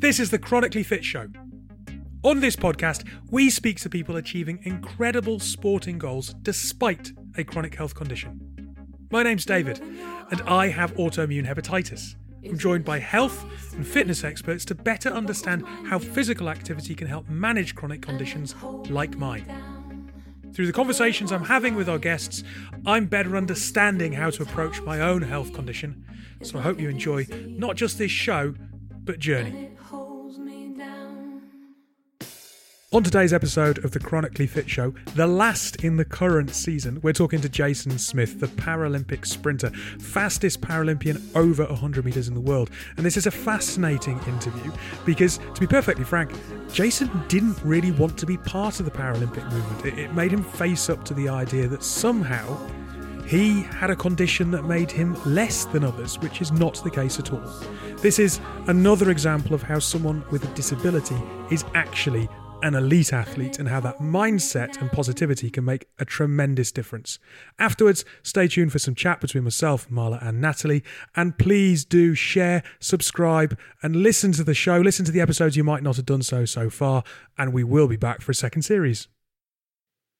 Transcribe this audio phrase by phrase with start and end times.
[0.00, 1.26] This is the Chronically Fit Show.
[2.22, 7.96] On this podcast, we speak to people achieving incredible sporting goals despite a chronic health
[7.96, 8.76] condition.
[9.10, 9.80] My name's David,
[10.30, 12.14] and I have autoimmune hepatitis.
[12.44, 17.28] I'm joined by health and fitness experts to better understand how physical activity can help
[17.28, 18.54] manage chronic conditions
[18.88, 20.12] like mine.
[20.52, 22.44] Through the conversations I'm having with our guests,
[22.86, 26.04] I'm better understanding how to approach my own health condition.
[26.44, 28.54] So I hope you enjoy not just this show,
[29.02, 29.72] but Journey.
[32.90, 37.12] On today's episode of the Chronically Fit Show, the last in the current season, we're
[37.12, 39.68] talking to Jason Smith, the Paralympic sprinter,
[40.00, 42.70] fastest Paralympian over 100 metres in the world.
[42.96, 44.72] And this is a fascinating interview
[45.04, 46.32] because, to be perfectly frank,
[46.72, 49.84] Jason didn't really want to be part of the Paralympic movement.
[49.84, 52.58] It, it made him face up to the idea that somehow
[53.26, 57.18] he had a condition that made him less than others, which is not the case
[57.18, 57.62] at all.
[57.98, 62.30] This is another example of how someone with a disability is actually
[62.62, 67.18] an elite athlete and how that mindset and positivity can make a tremendous difference.
[67.58, 70.82] Afterwards, stay tuned for some chat between myself, Marla, and Natalie.
[71.14, 74.78] And please do share, subscribe, and listen to the show.
[74.78, 77.04] Listen to the episodes you might not have done so so far.
[77.36, 79.08] And we will be back for a second series.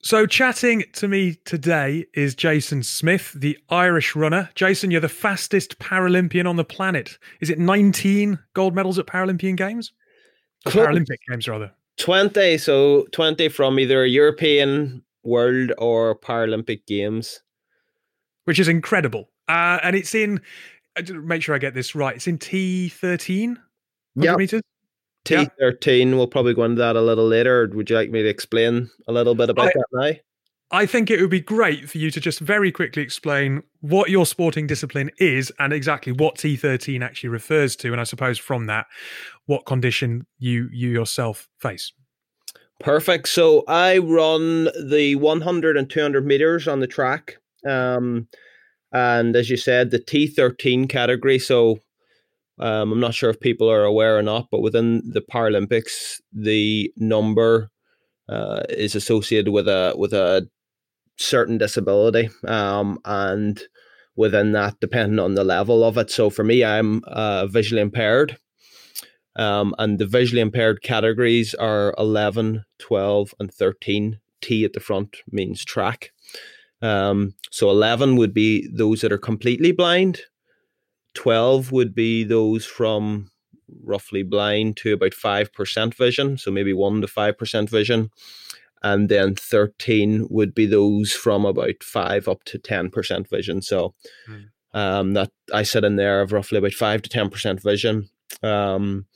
[0.00, 4.48] So, chatting to me today is Jason Smith, the Irish runner.
[4.54, 7.18] Jason, you're the fastest Paralympian on the planet.
[7.40, 9.92] Is it 19 gold medals at Paralympian Games?
[10.64, 11.72] Paralympic Games, rather.
[11.98, 17.40] 20, so 20 from either European, World, or Paralympic Games.
[18.44, 19.30] Which is incredible.
[19.48, 20.40] Uh, and it's in,
[21.12, 23.56] make sure I get this right, it's in T13
[24.14, 24.36] yeah.
[24.36, 24.62] meters?
[25.24, 27.68] T13, we'll probably go into that a little later.
[27.74, 30.12] Would you like me to explain a little bit about I, that now?
[30.70, 34.26] I think it would be great for you to just very quickly explain what your
[34.26, 37.92] sporting discipline is and exactly what T13 actually refers to.
[37.92, 38.86] And I suppose from that,
[39.46, 41.92] what condition you you yourself face.
[42.80, 43.28] Perfect.
[43.28, 47.38] So I run the 100 and 200 meters on the track.
[47.66, 48.28] Um,
[48.92, 51.38] and as you said, the T13 category.
[51.38, 51.80] So
[52.58, 56.92] um, I'm not sure if people are aware or not, but within the Paralympics, the
[56.96, 57.70] number
[58.28, 60.48] uh, is associated with a with a
[61.18, 63.62] certain disability, um, and
[64.16, 66.10] within that, depending on the level of it.
[66.10, 68.38] So for me, I'm uh, visually impaired,
[69.36, 74.20] um, and the visually impaired categories are 11, 12, and 13.
[74.40, 76.12] T at the front means track.
[76.80, 80.20] Um, so 11 would be those that are completely blind.
[81.14, 83.30] 12 would be those from
[83.82, 88.10] roughly blind to about 5% vision, so maybe 1 to 5% vision.
[88.82, 93.60] And then 13 would be those from about 5 up to 10% vision.
[93.62, 93.94] So
[94.28, 94.44] mm.
[94.72, 98.08] um, that I sit in there of roughly about 5 to 10% vision.
[98.42, 99.06] Um,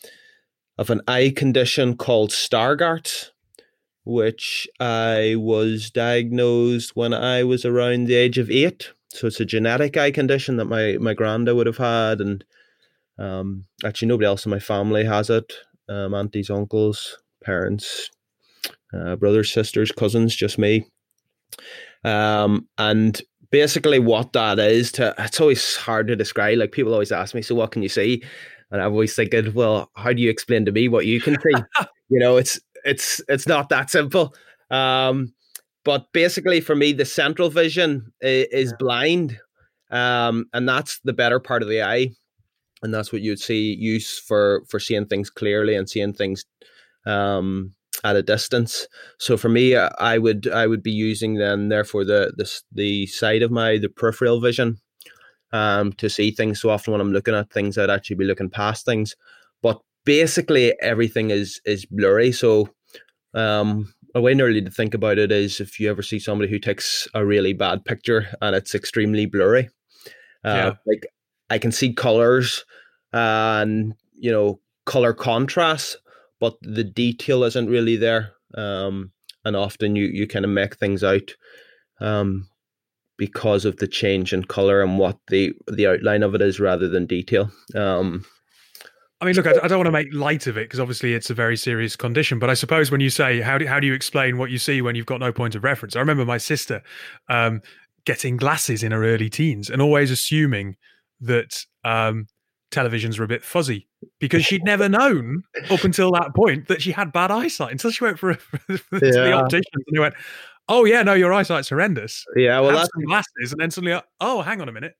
[0.79, 3.31] of an eye condition called Stargardt,
[4.05, 8.91] which I was diagnosed when I was around the age of eight.
[9.11, 12.45] So it's a genetic eye condition that my my granda would have had, and
[13.19, 15.53] um, actually nobody else in my family has it.
[15.89, 18.11] Um, aunties, uncles, parents,
[18.95, 20.87] uh, brothers, sisters, cousins, just me.
[22.05, 23.21] Um, and
[23.51, 26.59] basically, what that is to it's always hard to describe.
[26.59, 28.23] Like people always ask me, so what can you see?
[28.71, 31.63] And I'm always thinking, well, how do you explain to me what you can see?
[32.09, 34.35] you know, it's it's it's not that simple.
[34.71, 35.35] Um,
[35.85, 39.39] but basically, for me, the central vision is, is blind,
[39.91, 42.11] um, and that's the better part of the eye,
[42.83, 46.45] and that's what you'd see use for for seeing things clearly and seeing things
[47.07, 48.87] um, at a distance.
[49.19, 53.07] So for me, uh, I would I would be using then therefore the the the
[53.07, 54.79] side of my the peripheral vision
[55.53, 56.61] um, to see things.
[56.61, 59.15] So often when I'm looking at things, I'd actually be looking past things.
[59.63, 62.33] But basically, everything is is blurry.
[62.33, 62.69] So
[63.35, 66.59] um, a way nearly to think about it is if you ever see somebody who
[66.59, 69.71] takes a really bad picture and it's extremely blurry.
[70.45, 70.73] Uh, yeah.
[70.87, 71.07] Like
[71.51, 72.65] I can see colors
[73.13, 75.99] and you know color contrast,
[76.43, 78.33] but the detail isn't really there.
[78.55, 79.13] Um,
[79.45, 81.37] and often you you kind of make things out
[82.01, 82.49] um,
[83.17, 86.89] because of the change in color and what the the outline of it is rather
[86.89, 87.49] than detail.
[87.77, 88.25] Um,
[89.21, 91.31] I mean, look, I, I don't want to make light of it because obviously it's
[91.31, 92.41] a very serious condition.
[92.41, 94.83] But I suppose when you say how do how do you explain what you see
[94.83, 95.95] when you've got no point of reference?
[95.95, 96.83] I remember my sister
[97.29, 97.63] um,
[98.05, 100.75] getting glasses in her early teens and always assuming
[101.21, 102.27] that um,
[102.73, 103.87] televisions were a bit fuzzy
[104.19, 108.03] because she'd never known up until that point that she had bad eyesight until she
[108.03, 109.11] went for, a, for yeah.
[109.13, 110.15] the optician and they went,
[110.69, 114.43] "Oh yeah, no, your eyesight's horrendous." Yeah, well, Have that's glasses, and then suddenly, oh,
[114.43, 114.95] hang on a minute.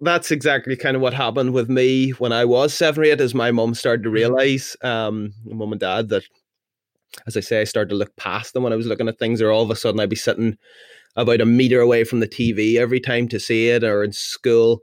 [0.00, 3.20] that's exactly kind of what happened with me when I was seven or eight.
[3.20, 4.14] As my mum started to mm-hmm.
[4.14, 6.24] realize, um, mum and dad, that
[7.26, 9.42] as I say, I started to look past them when I was looking at things,
[9.42, 10.56] or all of a sudden I'd be sitting
[11.16, 14.82] about a meter away from the TV every time to see it, or in school,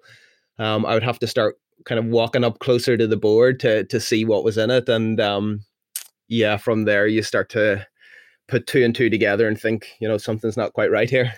[0.59, 1.55] um, I would have to start
[1.85, 4.89] kind of walking up closer to the board to to see what was in it,
[4.89, 5.61] and um,
[6.27, 7.85] yeah, from there you start to
[8.47, 11.33] put two and two together and think, you know, something's not quite right here.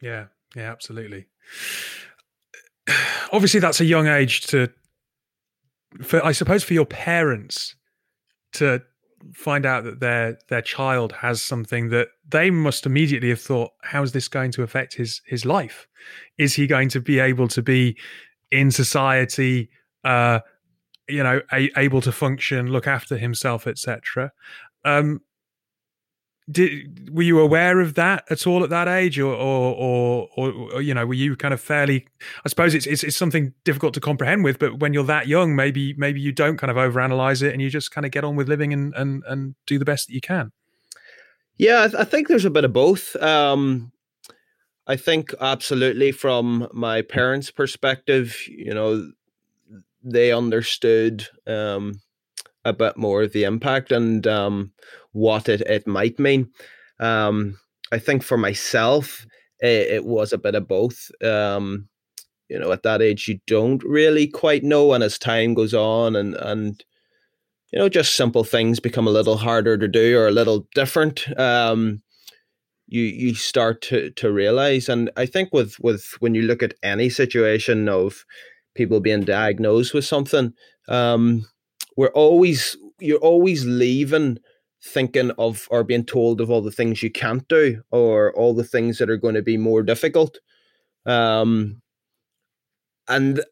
[0.00, 1.26] Yeah, yeah, absolutely.
[3.32, 4.68] Obviously, that's a young age to,
[6.02, 7.74] for I suppose, for your parents
[8.52, 8.82] to
[9.34, 14.02] find out that their their child has something that they must immediately have thought how
[14.02, 15.88] is this going to affect his his life
[16.38, 17.96] is he going to be able to be
[18.50, 19.68] in society
[20.04, 20.40] uh
[21.08, 24.32] you know a, able to function look after himself etc
[24.84, 25.20] um
[26.50, 30.82] did were you aware of that at all at that age or or, or or,
[30.82, 32.06] you know were you kind of fairly
[32.44, 35.56] i suppose it's, it's, it's something difficult to comprehend with but when you're that young
[35.56, 38.36] maybe maybe you don't kind of overanalyze it and you just kind of get on
[38.36, 40.52] with living and and and do the best that you can?
[41.58, 43.16] Yeah i, th- I think there's a bit of both.
[43.16, 43.90] Um
[44.86, 49.10] i think absolutely from my parents perspective you know
[50.02, 52.00] they understood um
[52.66, 54.72] a bit more of the impact and um,
[55.12, 56.50] what it, it might mean.
[56.98, 57.58] Um,
[57.92, 59.24] I think for myself,
[59.60, 61.10] it, it, was a bit of both.
[61.22, 61.88] Um,
[62.48, 66.16] you know, at that age, you don't really quite know, and as time goes on,
[66.16, 66.84] and and
[67.72, 71.26] you know, just simple things become a little harder to do or a little different.
[71.38, 72.02] Um,
[72.86, 76.74] you you start to to realize, and I think with with when you look at
[76.82, 78.24] any situation of
[78.74, 80.52] people being diagnosed with something,
[80.88, 81.46] um,
[81.96, 84.38] we're always you're always leaving
[84.82, 88.64] thinking of or being told of all the things you can't do or all the
[88.64, 90.38] things that are going to be more difficult.
[91.06, 91.82] Um
[93.08, 93.44] and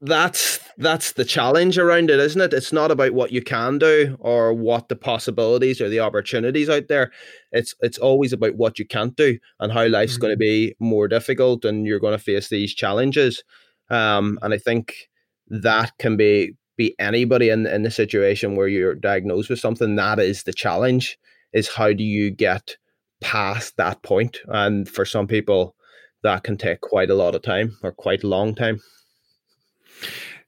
[0.00, 4.16] that's that's the challenge around it isn't it it's not about what you can do
[4.20, 7.10] or what the possibilities or the opportunities out there
[7.50, 10.22] it's it's always about what you can't do and how life's mm-hmm.
[10.22, 13.42] going to be more difficult and you're going to face these challenges
[13.90, 15.08] um and i think
[15.48, 19.96] that can be be anybody in, in the situation where you're diagnosed with something.
[19.96, 21.18] That is the challenge
[21.52, 22.76] is how do you get
[23.20, 24.38] past that point?
[24.46, 25.74] And for some people,
[26.22, 28.80] that can take quite a lot of time or quite a long time.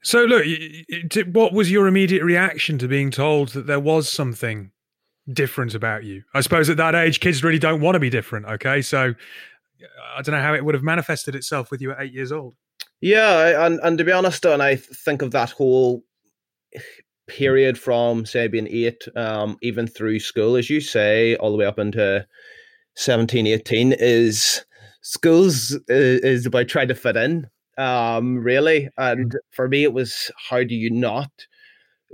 [0.02, 0.46] So, look,
[1.32, 4.70] what was your immediate reaction to being told that there was something
[5.30, 6.22] different about you?
[6.32, 8.46] I suppose at that age, kids really don't want to be different.
[8.46, 9.14] Okay, so
[10.16, 12.54] I don't know how it would have manifested itself with you at eight years old.
[13.00, 16.02] Yeah, and and to be honest, and I think of that whole
[17.26, 21.64] period from say being eight, um, even through school, as you say, all the way
[21.64, 22.26] up into
[22.96, 24.64] 17, 18, is
[25.02, 27.48] schools is, is about trying to fit in,
[27.80, 28.90] um, really.
[28.98, 31.30] And for me, it was how do you not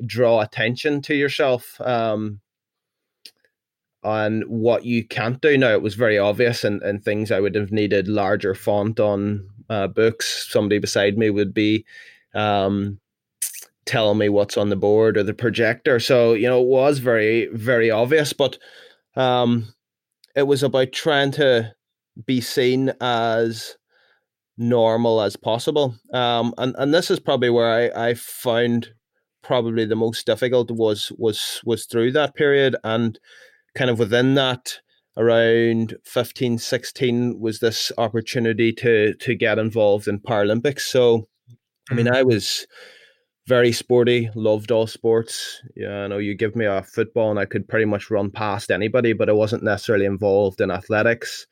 [0.04, 1.80] draw attention to yourself?
[1.80, 2.40] Um,
[4.04, 7.56] on what you can't do now, it was very obvious, and, and things I would
[7.56, 10.46] have needed larger font on uh, books.
[10.48, 11.84] Somebody beside me would be
[12.32, 13.00] um,
[13.84, 15.98] telling me what's on the board or the projector.
[15.98, 18.58] So, you know, it was very, very obvious, but
[19.16, 19.74] um,
[20.36, 21.74] it was about trying to
[22.24, 23.76] be seen as
[24.58, 25.94] normal as possible.
[26.12, 28.92] Um, and, and this is probably where I, I found
[29.42, 33.16] probably the most difficult was was was through that period and
[33.76, 34.80] kind of within that
[35.16, 41.28] around 15 16 was this opportunity to to get involved in paralympics so
[41.92, 42.12] i mean mm.
[42.16, 42.66] i was
[43.46, 45.62] very sporty, loved all sports.
[45.76, 48.70] Yeah, I know you give me a football and I could pretty much run past
[48.70, 51.46] anybody, but I wasn't necessarily involved in athletics.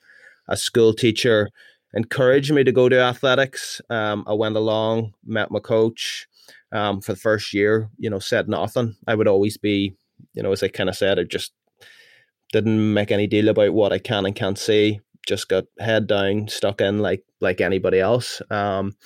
[0.49, 1.51] A school teacher
[1.95, 3.81] encouraged me to go to athletics.
[3.89, 6.27] Um, I went along, met my coach
[6.73, 8.97] um, for the first year, you know, said nothing.
[9.07, 9.95] I would always be,
[10.35, 11.53] you know, as I kind of said, I just
[12.53, 15.01] didn't make any deal about what I can and can't see.
[15.27, 18.43] Just got head down, stuck in like like anybody else.
[18.51, 18.97] Um,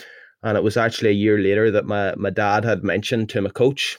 [0.43, 3.51] and it was actually a year later that my, my dad had mentioned to my
[3.51, 3.99] coach.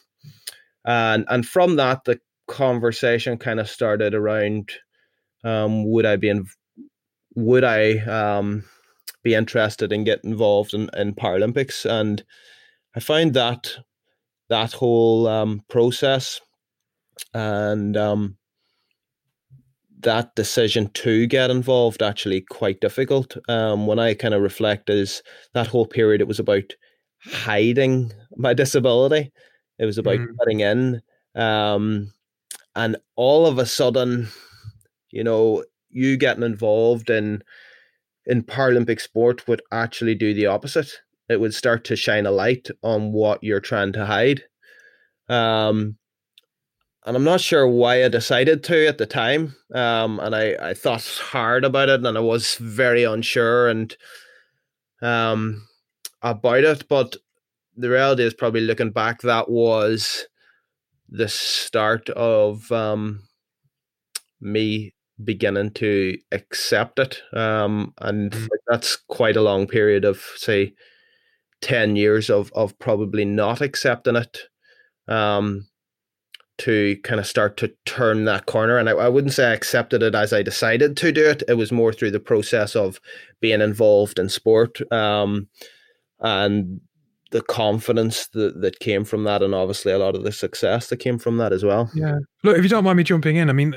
[0.86, 4.72] And and from that the conversation kind of started around
[5.43, 6.48] um, would I be in,
[7.36, 8.63] would I um,
[9.24, 11.86] be interested in get involved in, in Paralympics?
[11.90, 12.24] And
[12.96, 13.76] I found that
[14.50, 16.42] that whole um, process
[17.34, 18.38] and um,
[20.02, 23.38] that decision to get involved actually quite difficult.
[23.50, 25.22] Um, when I kind of reflect, is
[25.54, 26.74] that whole period it was about
[27.24, 29.32] hiding my disability.
[29.78, 30.28] It was about mm.
[30.40, 31.02] fitting in,
[31.36, 32.12] um,
[32.76, 34.28] and all of a sudden,
[35.12, 37.44] you know, you getting involved in
[38.29, 41.01] in Paralympic sport would actually do the opposite.
[41.29, 44.43] it would start to shine a light on what you're trying to hide.
[45.29, 45.98] Um,
[47.05, 49.55] and I'm not sure why I decided to at the time.
[49.74, 53.95] Um, and I, I thought hard about it, and I was very unsure and
[55.01, 55.65] um
[56.21, 56.88] about it.
[56.89, 57.15] But
[57.77, 60.27] the reality is, probably looking back, that was
[61.07, 63.21] the start of um
[64.41, 64.93] me
[65.24, 67.22] beginning to accept it.
[67.34, 68.48] Um, and mm.
[68.68, 70.74] that's quite a long period of say
[71.62, 74.38] ten years of of probably not accepting it.
[75.08, 75.66] Um,
[76.60, 78.78] to kind of start to turn that corner.
[78.78, 81.42] And I, I, wouldn't say I accepted it as I decided to do it.
[81.48, 83.00] It was more through the process of
[83.40, 85.48] being involved in sport um,
[86.20, 86.82] and
[87.32, 90.98] the confidence that, that came from that, and obviously a lot of the success that
[90.98, 91.90] came from that as well.
[91.94, 92.18] Yeah.
[92.44, 93.76] Look, if you don't mind me jumping in, I mean,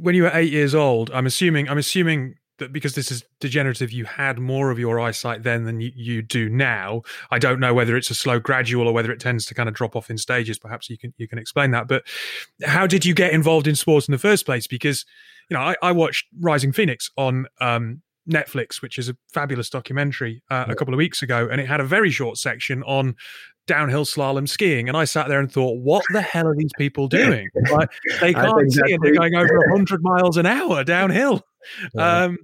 [0.00, 3.90] when you were eight years old, I'm assuming I'm assuming that because this is degenerative,
[3.90, 7.02] you had more of your eyesight then than you, you, do now.
[7.30, 9.74] I don't know whether it's a slow gradual or whether it tends to kind of
[9.74, 10.58] drop off in stages.
[10.58, 11.88] Perhaps you can you can explain that.
[11.88, 12.04] But
[12.64, 14.66] how did you get involved in sports in the first place?
[14.66, 15.04] Because
[15.48, 20.42] you know I, I watched Rising Phoenix on um, Netflix, which is a fabulous documentary,
[20.50, 23.16] uh, a couple of weeks ago, and it had a very short section on
[23.70, 27.06] downhill slalom skiing, and I sat there and thought, "What the hell are these people
[27.06, 27.48] doing?
[27.70, 27.88] Like,
[28.20, 31.42] they can't see, and they're going over hundred miles an hour downhill."
[31.94, 32.24] Yeah.
[32.24, 32.38] Um,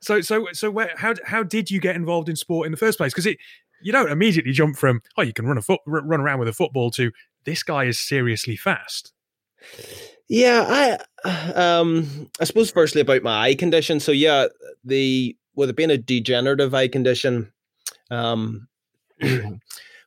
[0.00, 2.96] so so so where how how did you get involved in sport in the first
[2.96, 3.12] place?
[3.12, 3.36] Because it
[3.82, 6.54] you don't immediately jump from oh you can run a foot run around with a
[6.54, 7.12] football to
[7.44, 9.12] this guy is seriously fast.
[10.26, 14.00] Yeah, I um I suppose firstly about my eye condition.
[14.00, 14.46] So yeah,
[14.84, 17.52] the with it being a degenerative eye condition,
[18.10, 18.68] um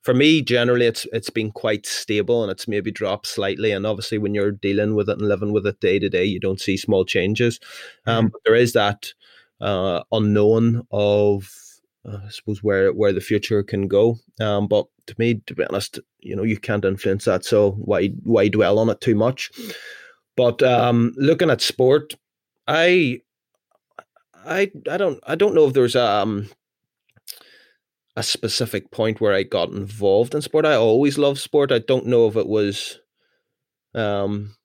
[0.10, 3.72] for me generally it's it's been quite stable and it's maybe dropped slightly.
[3.72, 6.40] And obviously when you're dealing with it and living with it day to day, you
[6.40, 7.60] don't see small changes.
[8.08, 8.28] Um mm-hmm.
[8.32, 9.14] but there is that
[9.62, 11.54] uh, unknown of
[12.08, 14.18] uh, I suppose where where the future can go.
[14.40, 17.46] Um, but to me, to be honest, you know, you can't influence that.
[17.46, 19.52] So why why dwell on it too much?
[20.36, 22.16] But um, looking at sport,
[22.68, 23.22] I
[24.34, 26.50] I I don't I don't know if there's um
[28.20, 30.66] a specific point where I got involved in sport.
[30.66, 31.72] I always loved sport.
[31.72, 33.00] I don't know if it was
[33.96, 34.56] um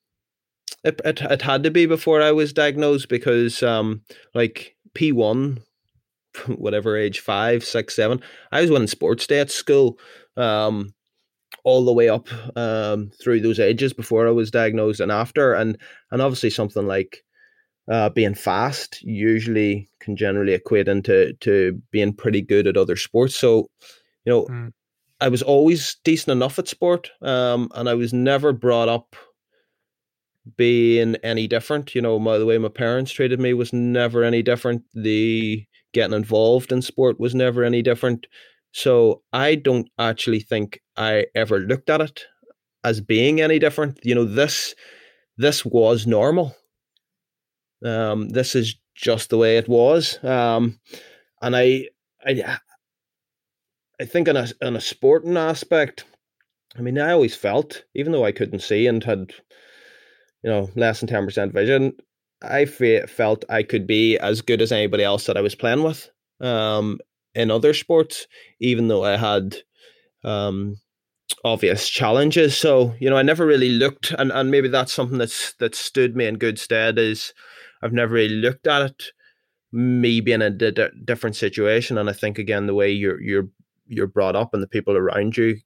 [0.83, 4.01] it, it, it had to be before I was diagnosed because um
[4.33, 5.61] like P1,
[6.47, 8.21] whatever age, five, six, seven,
[8.51, 9.97] I was winning sports day at school.
[10.35, 10.93] Um,
[11.63, 15.77] all the way up um, through those ages before I was diagnosed and after, and
[16.11, 17.24] and obviously something like
[17.89, 23.35] uh, being fast usually can generally equate into to being pretty good at other sports.
[23.35, 23.69] So,
[24.25, 24.71] you know, mm.
[25.21, 29.15] I was always decent enough at sport, um, and I was never brought up
[30.57, 31.95] being any different.
[31.95, 34.83] You know, my, the way my parents treated me was never any different.
[34.93, 38.27] The getting involved in sport was never any different.
[38.73, 42.25] So I don't actually think I ever looked at it
[42.83, 43.99] as being any different.
[44.03, 44.75] You know, this
[45.37, 46.55] this was normal.
[47.85, 50.23] Um, this is just the way it was.
[50.23, 50.79] Um,
[51.41, 51.89] and I,
[52.25, 52.57] I,
[53.99, 56.05] I think in a in a sporting aspect,
[56.77, 59.33] I mean, I always felt, even though I couldn't see and had
[60.45, 61.91] you know, less than 10% vision,
[62.43, 65.81] I fe- felt I could be as good as anybody else that I was playing
[65.81, 66.99] with um,
[67.33, 68.27] in other sports,
[68.59, 69.55] even though I had
[70.23, 70.75] um,
[71.43, 72.57] obvious challenges.
[72.57, 76.15] So, you know, I never really looked, and, and maybe that's something that's that stood
[76.15, 77.33] me in good stead is
[77.81, 79.03] I've never really looked at it,
[79.71, 81.97] me being in a d- different situation.
[81.97, 83.49] And I think, again, the way you're, you're,
[83.87, 85.57] you're brought up and the people around you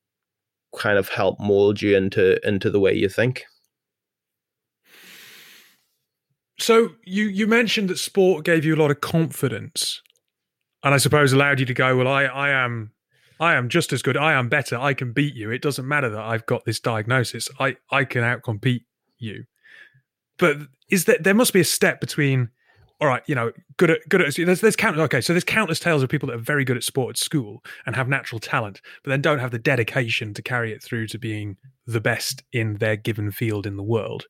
[0.78, 3.44] kind of help mold you into into the way you think.
[6.60, 10.02] So you you mentioned that sport gave you a lot of confidence,
[10.84, 11.98] and I suppose allowed you to go.
[11.98, 12.92] Well, I I am
[13.40, 14.18] I am just as good.
[14.18, 14.78] I am better.
[14.78, 15.52] I can beat you.
[15.52, 17.48] It doesn't matter that I've got this diagnosis.
[17.60, 18.86] I I can outcompete
[19.18, 19.46] you.
[20.38, 20.58] But
[20.90, 22.50] is that there must be a step between
[23.02, 25.80] all right, you know, good at good at there's there's countless okay, so there's countless
[25.80, 28.82] tales of people that are very good at sport at school and have natural talent,
[29.04, 31.56] but then don't have the dedication to carry it through to being
[31.88, 34.26] the best in their given field in the world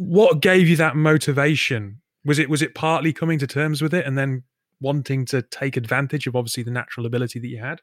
[0.00, 2.00] what gave you that motivation?
[2.24, 4.44] Was it was it partly coming to terms with it and then
[4.80, 7.80] wanting to take advantage of obviously the natural ability that you had?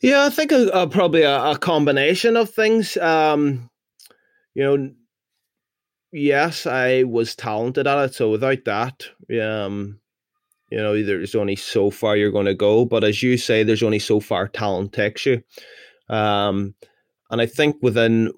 [0.00, 2.96] Yeah, I think a, a, probably a, a, combination of things.
[2.96, 3.70] Um,
[4.54, 4.90] you know,
[6.12, 9.08] yes, I was talented at it, so without that,
[9.42, 10.00] um,
[10.70, 12.84] you know, there's only so far you're going to go.
[12.84, 15.42] But as you say, there's only so far talent takes you.
[16.08, 16.74] Um,
[17.30, 18.32] and I think within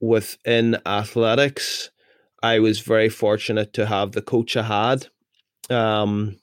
[0.00, 1.90] within athletics,
[2.42, 5.08] I was very fortunate to have the coach I had.
[5.70, 6.36] Um,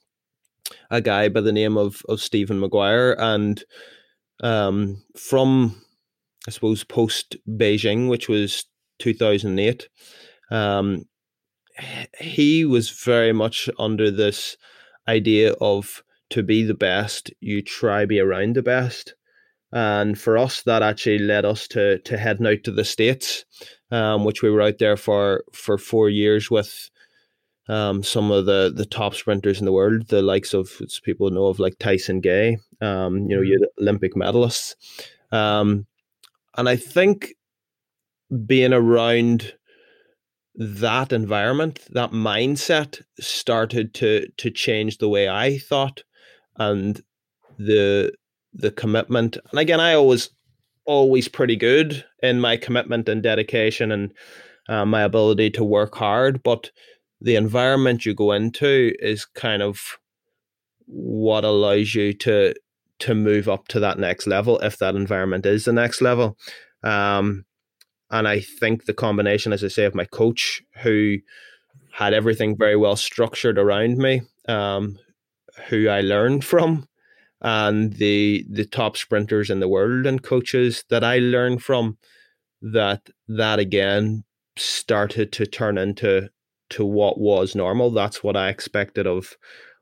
[0.90, 3.62] a guy by the name of of Stephen Maguire, and
[4.42, 5.80] um, from
[6.46, 8.64] I suppose post Beijing, which was
[8.98, 9.88] two thousand eight,
[10.50, 11.04] um,
[12.18, 14.56] he was very much under this
[15.06, 19.14] idea of to be the best, you try be around the best.
[19.72, 23.44] And for us, that actually led us to to heading out to the states,
[23.90, 26.90] um, which we were out there for for four years with
[27.68, 31.46] um, some of the the top sprinters in the world, the likes of people know
[31.46, 33.82] of like Tyson Gay, um, you know, you mm-hmm.
[33.82, 34.74] Olympic medalists,
[35.32, 35.86] um,
[36.56, 37.34] and I think
[38.46, 39.54] being around
[40.54, 46.02] that environment, that mindset, started to to change the way I thought,
[46.56, 47.00] and
[47.58, 48.12] the
[48.54, 49.36] the commitment.
[49.50, 50.30] And again, I always
[50.84, 54.12] always pretty good in my commitment and dedication and
[54.70, 56.70] uh, my ability to work hard, but
[57.20, 59.98] the environment you go into is kind of
[60.86, 62.54] what allows you to
[63.00, 66.36] to move up to that next level if that environment is the next level.
[66.82, 67.44] Um,
[68.10, 71.18] and I think the combination, as I say, of my coach who
[71.92, 74.98] had everything very well structured around me, um,
[75.68, 76.88] who I learned from,
[77.40, 81.98] and the the top sprinters in the world and coaches that I learned from,
[82.62, 84.24] that that again
[84.56, 86.30] started to turn into
[86.70, 87.90] to what was normal.
[87.90, 89.36] That's what I expected of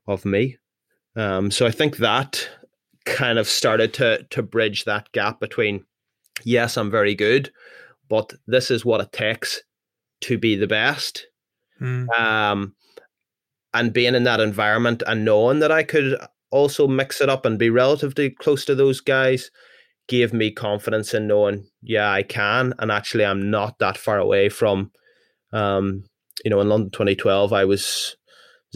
[0.06, 0.56] of me.
[1.16, 2.48] Um, so I think that
[3.04, 5.84] kind of started to to bridge that gap between
[6.44, 7.50] yes, I'm very good,
[8.08, 9.62] but this is what it takes
[10.22, 11.26] to be the best.
[11.80, 12.08] Mm.
[12.18, 12.74] Um,
[13.74, 16.18] and being in that environment and knowing that I could
[16.50, 19.50] also mix it up and be relatively close to those guys
[20.08, 24.48] gave me confidence in knowing, yeah, I can, and actually I'm not that far away
[24.48, 24.92] from
[25.52, 26.04] um,
[26.44, 28.16] you know, in London 2012, I was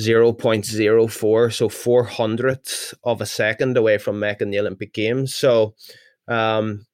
[0.00, 5.34] 0.04, so four hundredths of a second away from making the Olympic Games.
[5.34, 5.74] So,
[6.28, 6.86] um,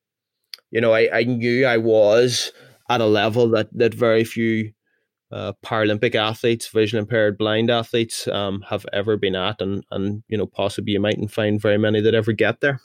[0.70, 2.52] you know, I, I knew I was
[2.88, 4.72] at a level that, that very few
[5.32, 10.38] uh, Paralympic athletes, vision impaired, blind athletes um, have ever been at, and and you
[10.38, 12.80] know possibly you mightn't find very many that ever get there.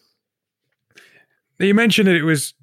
[1.59, 2.55] You mentioned that it was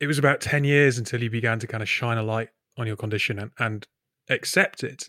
[0.00, 2.86] it was about ten years until you began to kind of shine a light on
[2.86, 3.86] your condition and, and
[4.30, 5.08] accept it.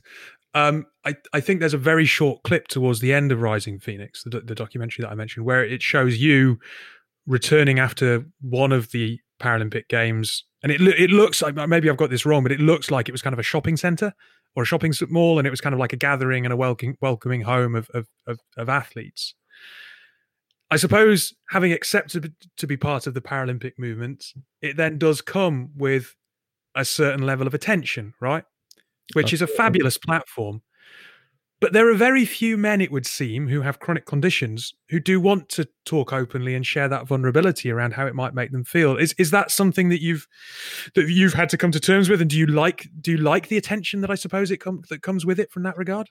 [0.54, 4.24] Um, I, I think there's a very short clip towards the end of Rising Phoenix,
[4.24, 6.60] the, the documentary that I mentioned, where it shows you
[7.26, 12.10] returning after one of the Paralympic Games, and it it looks like maybe I've got
[12.10, 14.14] this wrong, but it looks like it was kind of a shopping center
[14.56, 16.98] or a shopping mall, and it was kind of like a gathering and a welcoming
[17.02, 19.34] welcoming home of of, of, of athletes.
[20.70, 24.26] I suppose having accepted to be part of the Paralympic movement,
[24.62, 26.16] it then does come with
[26.76, 28.46] a certain level of attention, right?
[29.14, 30.62] Which is a fabulous platform.
[31.62, 35.22] But there are very few men, it would seem, who have chronic conditions who do
[35.22, 38.98] want to talk openly and share that vulnerability around how it might make them feel.
[38.98, 40.28] Is is that something that you've
[40.96, 43.48] that you've had to come to terms with, and do you like do you like
[43.48, 46.10] the attention that I suppose it com- that comes with it from that regard?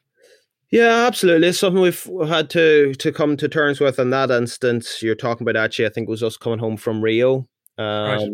[0.70, 1.48] Yeah, absolutely.
[1.48, 3.98] It's something we've had to to come to terms with.
[3.98, 7.02] In that instance, you're talking about actually, I think it was us coming home from
[7.02, 8.28] Rio, um, right.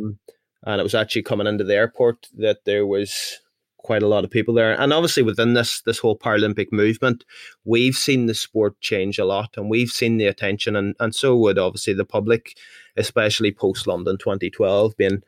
[0.64, 3.40] and it was actually coming into the airport that there was
[3.87, 4.79] quite a lot of people there.
[4.81, 7.25] And obviously within this this whole Paralympic movement,
[7.64, 11.37] we've seen the sport change a lot and we've seen the attention and, and so
[11.37, 12.59] would obviously the public,
[12.96, 15.22] especially post London twenty twelve being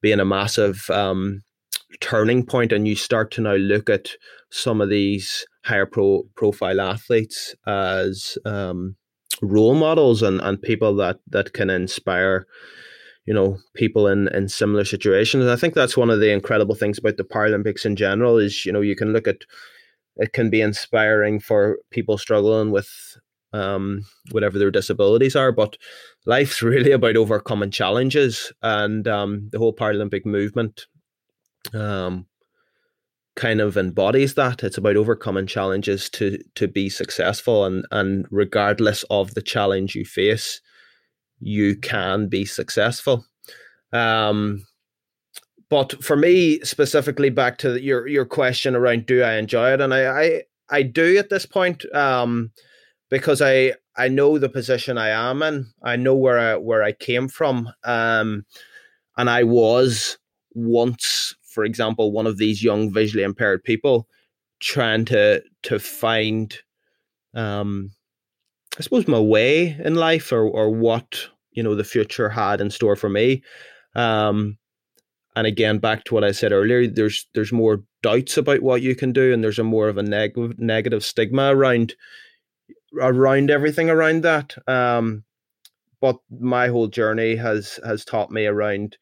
[0.00, 1.44] being a massive um,
[2.00, 4.10] turning point and you start to now look at
[4.50, 8.96] some of these higher pro profile athletes as um,
[9.40, 12.46] role models and, and people that that can inspire
[13.26, 15.42] you know people in in similar situations.
[15.42, 18.64] And i think that's one of the incredible things about the paralympics in general is
[18.64, 19.42] you know you can look at
[20.16, 22.88] it can be inspiring for people struggling with
[23.52, 25.76] um, whatever their disabilities are but
[26.26, 30.86] life's really about overcoming challenges and um, the whole paralympic movement
[31.72, 32.26] um,
[33.36, 34.62] kind of embodies that.
[34.62, 40.04] It's about overcoming challenges to to be successful and and regardless of the challenge you
[40.04, 40.60] face
[41.44, 43.26] you can be successful.
[43.92, 44.66] Um,
[45.68, 49.92] but for me specifically, back to your your question around do I enjoy it, and
[49.92, 52.50] I I, I do at this point um,
[53.10, 55.66] because I I know the position I am in.
[55.82, 58.46] I know where I where I came from, um,
[59.16, 60.18] and I was
[60.54, 64.08] once, for example, one of these young visually impaired people
[64.60, 66.58] trying to to find
[67.34, 67.90] um,
[68.78, 72.70] I suppose my way in life or or what you know the future had in
[72.70, 73.42] store for me.
[73.94, 74.58] Um,
[75.36, 78.94] and again, back to what I said earlier, there's there's more doubts about what you
[78.94, 81.94] can do, and there's a more of a negative negative stigma around
[83.00, 84.56] around everything around that.
[84.68, 85.24] Um,
[86.00, 88.96] but my whole journey has has taught me around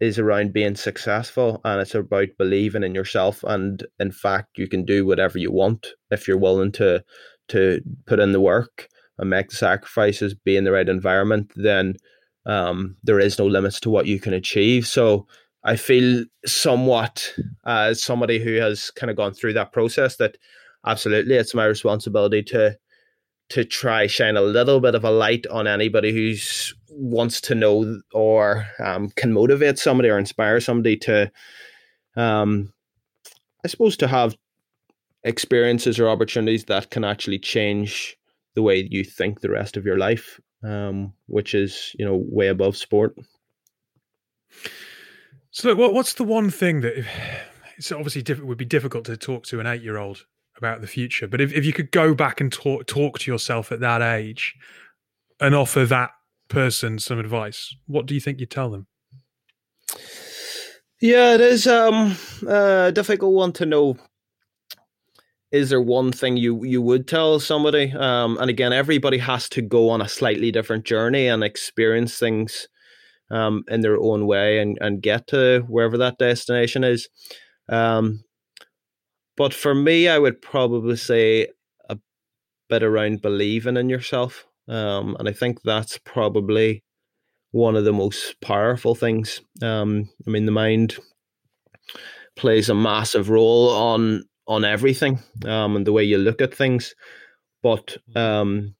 [0.00, 4.84] is around being successful and it's about believing in yourself and in fact you can
[4.84, 7.02] do whatever you want if you're willing to
[7.48, 11.94] to put in the work and make the sacrifices be in the right environment then
[12.46, 14.86] um, there is no limits to what you can achieve.
[14.86, 15.26] So
[15.64, 17.34] i feel somewhat
[17.66, 20.36] as somebody who has kind of gone through that process that
[20.86, 22.76] absolutely it's my responsibility to
[23.48, 28.00] to try shine a little bit of a light on anybody who's wants to know
[28.12, 31.30] or um, can motivate somebody or inspire somebody to
[32.16, 32.72] um,
[33.64, 34.36] i suppose to have
[35.24, 38.17] experiences or opportunities that can actually change
[38.54, 42.48] the way you think the rest of your life um, which is you know way
[42.48, 43.16] above sport
[45.50, 47.04] so what, what's the one thing that
[47.78, 50.26] it's obviously diff- would be difficult to talk to an eight year old
[50.58, 51.26] about the future.
[51.26, 54.54] But if, if you could go back and talk talk to yourself at that age
[55.40, 56.10] and offer that
[56.48, 58.86] person some advice, what do you think you'd tell them?
[61.00, 63.96] Yeah, it is um, a difficult one to know.
[65.50, 67.92] Is there one thing you you would tell somebody?
[67.92, 72.68] Um, and again, everybody has to go on a slightly different journey and experience things
[73.30, 77.08] um, in their own way and, and get to wherever that destination is.
[77.68, 78.24] Um,
[79.36, 81.48] but for me, I would probably say
[81.88, 81.96] a
[82.68, 84.46] bit around believing in yourself.
[84.68, 86.82] Um, and I think that's probably
[87.52, 89.40] one of the most powerful things.
[89.62, 90.96] Um, I mean, the mind
[92.36, 96.94] plays a massive role on on everything um, and the way you look at things.
[97.62, 98.74] But um,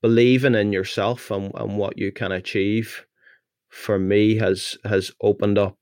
[0.00, 3.06] believing in yourself and, and what you can achieve
[3.68, 5.78] for me has has opened up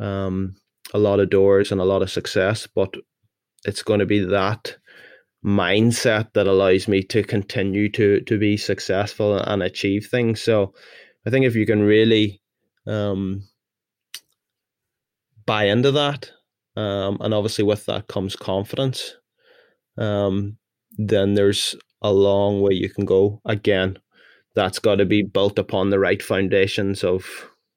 [0.00, 0.56] um,
[0.92, 2.94] a lot of doors and a lot of success, but
[3.64, 4.76] it's going to be that
[5.44, 10.42] mindset that allows me to continue to to be successful and achieve things.
[10.42, 10.74] So
[11.26, 12.40] I think if you can really
[12.86, 13.44] um,
[15.46, 16.30] buy into that,
[16.78, 19.14] um, and obviously with that comes confidence,
[19.96, 20.56] um,
[20.96, 23.40] then there's a long way you can go.
[23.44, 23.98] Again,
[24.54, 27.24] that's got to be built upon the right foundations of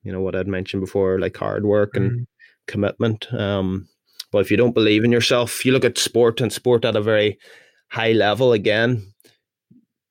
[0.04, 2.26] you know what I'd mentioned before, like hard work and mm
[2.68, 3.34] commitment.
[3.34, 3.90] Um,
[4.32, 7.02] but if you don't believe in yourself, you look at sport and sport at a
[7.02, 7.38] very
[7.90, 9.14] high level again,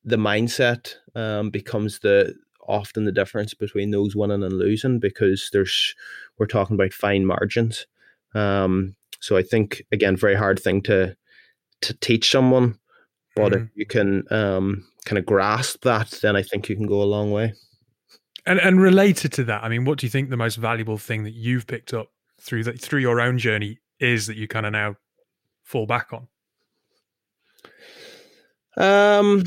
[0.03, 2.35] the mindset um, becomes the
[2.67, 5.95] often the difference between those winning and losing because there's
[6.37, 7.87] we're talking about fine margins.
[8.33, 11.15] Um, so I think again, very hard thing to
[11.81, 12.77] to teach someone,
[13.35, 13.63] but mm-hmm.
[13.63, 17.05] if you can um, kind of grasp that, then I think you can go a
[17.05, 17.53] long way.
[18.45, 21.23] And and related to that, I mean, what do you think the most valuable thing
[21.23, 22.07] that you've picked up
[22.39, 24.95] through the, through your own journey is that you kind of now
[25.63, 26.27] fall back on?
[28.77, 29.43] Um,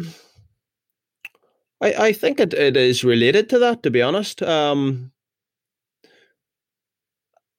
[1.80, 4.42] I I think it, it is related to that, to be honest.
[4.42, 5.12] Um,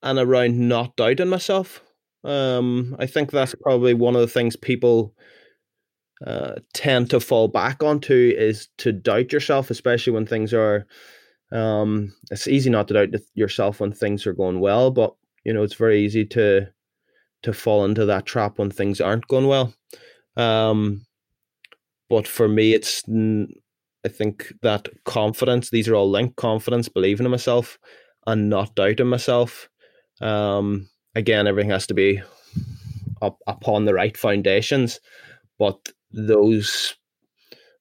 [0.05, 1.81] and around not doubting myself.
[2.23, 5.13] Um, I think that's probably one of the things people
[6.25, 10.85] uh, tend to fall back onto is to doubt yourself, especially when things are.
[11.51, 15.13] Um, it's easy not to doubt yourself when things are going well, but
[15.43, 16.67] you know, it's very easy to
[17.43, 19.73] to fall into that trap when things aren't going well.
[20.37, 21.05] Um,
[22.09, 25.69] but for me, it's I think that confidence.
[25.69, 27.79] These are all linked: confidence, believing in myself,
[28.27, 29.69] and not doubting myself.
[30.21, 32.21] Um, again, everything has to be
[33.21, 34.99] up upon the right foundations,
[35.59, 36.95] but those,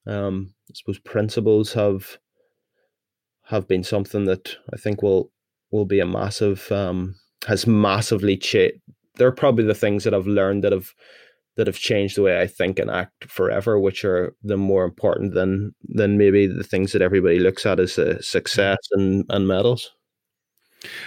[0.07, 2.19] um, I suppose, principles have
[3.45, 5.31] have been something that I think will
[5.71, 7.17] will be a massive um,
[7.47, 8.81] has massively changed.
[9.17, 10.93] They're probably the things that I've learned that have
[11.57, 15.35] that have changed the way I think and act forever, which are the more important
[15.35, 19.93] than than maybe the things that everybody looks at as a success and, and medals.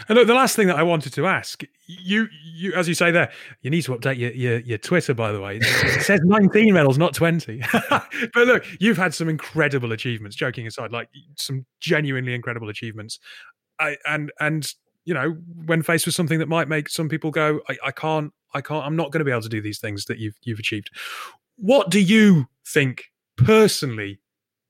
[0.08, 3.12] And look, the last thing that I wanted to ask you, you as you say
[3.12, 5.58] there, you need to update your your, your Twitter, by the way.
[5.58, 7.62] It says 19 medals, not 20.
[7.90, 8.04] but
[8.36, 10.36] look, you've had some incredible achievements.
[10.36, 13.20] Joking aside, like some genuinely incredible achievements.
[13.80, 14.74] I, and and
[15.06, 18.34] you know, when faced with something that might make some people go, I, I can't,
[18.54, 20.60] I can't, I'm not going to be able to do these things that you've you've
[20.60, 20.90] achieved.
[21.56, 23.06] What do you think
[23.38, 24.20] personally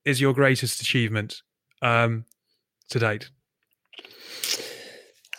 [0.06, 1.41] is your greatest achievement
[1.82, 2.26] um,
[2.89, 3.32] to date?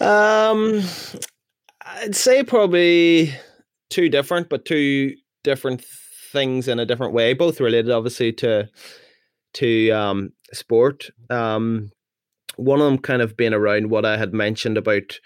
[0.00, 0.82] Um,
[1.84, 3.34] I'd say probably
[3.90, 5.84] two different, but two different
[6.32, 7.34] things in a different way.
[7.34, 8.68] Both related, obviously, to
[9.54, 11.11] to um, sport.
[11.30, 11.90] Um,
[12.56, 15.18] one of them kind of being around what I had mentioned about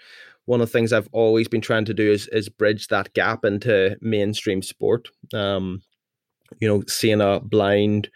[0.45, 3.45] one of the things I've always been trying to do is is bridge that gap
[3.45, 5.09] into mainstream sport.
[5.33, 5.81] Um,
[6.59, 8.09] you know, seeing a blind,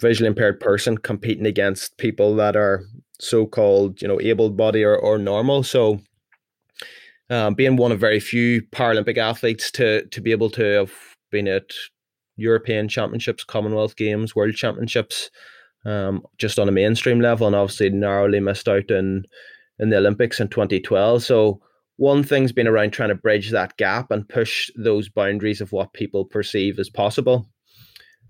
[0.00, 2.84] visually impaired person competing against people that are
[3.20, 5.62] so-called, you know, able-bodied or, or normal.
[5.62, 6.00] So,
[7.30, 10.92] um, being one of very few Paralympic athletes to to be able to have
[11.30, 11.70] been at
[12.36, 15.30] European Championships, Commonwealth Games, World Championships,
[15.86, 19.24] um, just on a mainstream level, and obviously narrowly missed out in
[19.78, 21.22] in the Olympics in 2012.
[21.22, 21.60] So
[21.96, 25.92] one thing's been around trying to bridge that gap and push those boundaries of what
[25.92, 27.48] people perceive as possible.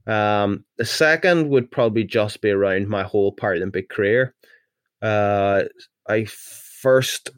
[0.07, 4.35] Um, the second would probably just be around my whole Paralympic career.
[5.05, 5.65] Uh,
[6.09, 7.31] I first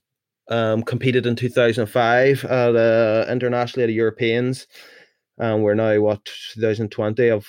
[0.49, 4.69] um, competed in 2005 at uh, internationally at the Europeans,
[5.37, 6.25] and we're now what
[6.55, 7.47] 2020 of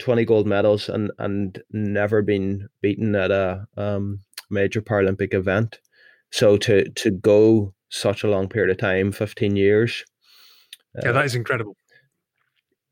[0.00, 5.80] 20 gold medals and and never been beaten at a um, major Paralympic event.
[6.30, 10.04] So to to go such a long period of time, 15 years.
[11.02, 11.76] Yeah, uh, that is incredible.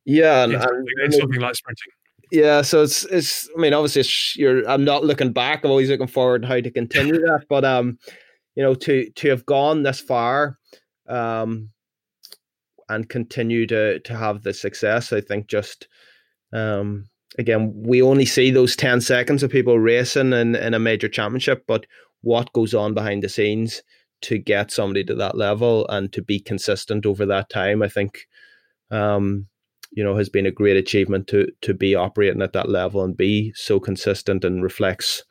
[0.07, 1.93] Yeah, and, and, it's something like sprinting.
[2.31, 3.49] Yeah, so it's it's.
[3.57, 4.69] I mean, obviously, you're.
[4.69, 5.65] I'm not looking back.
[5.65, 7.47] I'm always looking forward how to continue that.
[7.49, 7.99] But um,
[8.55, 10.59] you know, to to have gone this far,
[11.09, 11.71] um,
[12.89, 15.89] and continue to to have the success, I think just
[16.53, 17.07] um,
[17.39, 21.65] again, we only see those ten seconds of people racing in in a major championship,
[21.67, 21.87] but
[22.23, 23.83] what goes on behind the scenes
[24.23, 28.27] to get somebody to that level and to be consistent over that time, I think,
[28.91, 29.47] um,
[29.93, 33.17] you know, has been a great achievement to to be operating at that level and
[33.17, 35.25] be so consistent and reflects,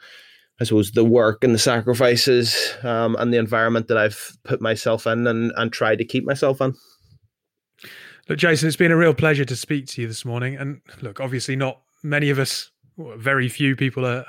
[0.59, 5.07] I suppose, the work and the sacrifices um, and the environment that I've put myself
[5.07, 6.75] in and and tried to keep myself in.
[8.29, 10.55] Look, Jason, it's been a real pleasure to speak to you this morning.
[10.55, 14.23] And look, obviously, not many of us, very few people are,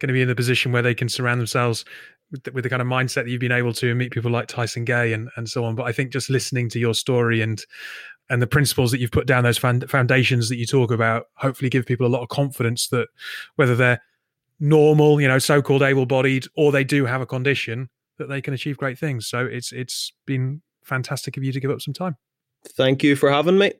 [0.00, 1.84] going to be in the position where they can surround themselves
[2.32, 4.48] with the, with the, kind of mindset that you've been able to meet people like
[4.48, 5.76] Tyson Gay and, and so on.
[5.76, 7.64] But I think just listening to your story and
[8.28, 11.86] and the principles that you've put down, those foundations that you talk about, hopefully give
[11.86, 13.08] people a lot of confidence that
[13.54, 14.02] whether they're
[14.58, 18.76] normal, you know, so-called able-bodied, or they do have a condition, that they can achieve
[18.76, 19.26] great things.
[19.26, 22.16] So it's it's been fantastic of you to give up some time.
[22.64, 23.72] Thank you for having me.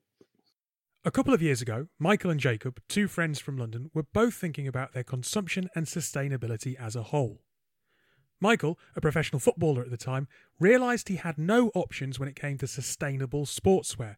[1.05, 4.69] A couple of years ago, Michael and Jacob, two friends from London, were both thinking
[4.69, 7.43] about their consumption and sustainability as a whole.
[8.41, 10.29] Michael, a professional footballer at the time,
[10.61, 14.17] realised he had no options when it came to sustainable sportswear.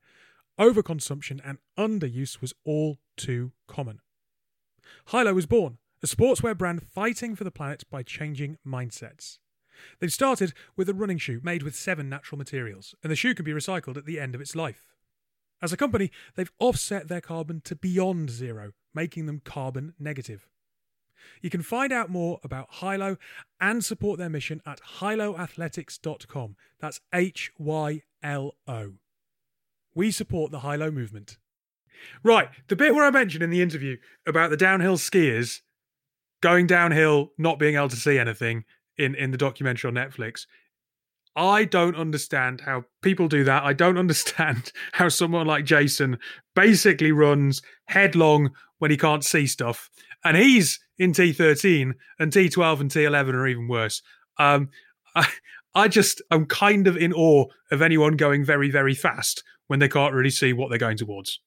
[0.58, 4.00] Overconsumption and underuse was all too common.
[5.06, 9.38] Hylo was born, a sportswear brand fighting for the planet by changing mindsets.
[10.00, 13.44] They've started with a running shoe made with seven natural materials, and the shoe can
[13.44, 14.94] be recycled at the end of its life.
[15.62, 20.48] As a company, they've offset their carbon to beyond zero, making them carbon negative.
[21.42, 23.16] You can find out more about Hylo
[23.60, 26.56] and support their mission at hyloathletics.com.
[26.80, 28.92] That's H Y L O.
[29.94, 31.38] We support the Hylo movement.
[32.22, 35.60] Right, the bit where I mentioned in the interview about the downhill skiers
[36.40, 38.64] going downhill, not being able to see anything
[38.96, 40.46] in, in the documentary on Netflix.
[41.34, 43.62] I don't understand how people do that.
[43.62, 46.18] I don't understand how someone like Jason
[46.54, 49.90] basically runs headlong when he can't see stuff.
[50.24, 54.02] And he's in T13 and T12 and T11 are even worse.
[54.38, 54.70] Um,
[55.14, 55.28] I,
[55.74, 59.88] I just, I'm kind of in awe of anyone going very, very fast when they
[59.88, 61.40] can't really see what they're going towards.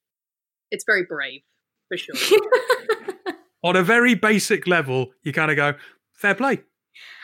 [0.69, 1.41] It's very brave,
[1.87, 2.15] for sure.
[3.63, 5.73] On a very basic level, you kind of go,
[6.13, 6.61] fair play.